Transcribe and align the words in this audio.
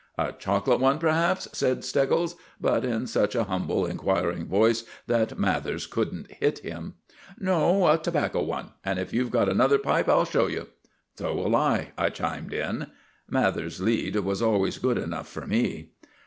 "A 0.17 0.31
chocolate 0.31 0.79
one, 0.79 0.97
perhaps?" 0.97 1.47
said 1.53 1.83
Steggles, 1.83 2.35
but 2.59 2.83
in 2.83 3.05
such 3.05 3.35
a 3.35 3.43
humble, 3.43 3.85
inquiring 3.85 4.47
voice 4.47 4.83
that 5.05 5.37
Mathers 5.37 5.85
couldn't 5.85 6.31
hit 6.31 6.57
him. 6.57 6.95
"No, 7.39 7.85
a 7.87 7.99
tobacco 7.99 8.41
one; 8.41 8.71
and 8.83 8.97
if 8.97 9.13
you've 9.13 9.29
got 9.29 9.47
another 9.47 9.77
pipe 9.77 10.09
I'll 10.09 10.25
show 10.25 10.47
you." 10.47 10.69
"So 11.19 11.35
will 11.35 11.55
I," 11.55 11.91
I 11.99 12.09
chimed 12.09 12.51
in. 12.51 12.87
Mathers's 13.29 13.79
lead 13.79 14.15
was 14.15 14.41
always 14.41 14.79
good 14.79 14.97
enough 14.97 15.27
for 15.27 15.45
me. 15.45 15.91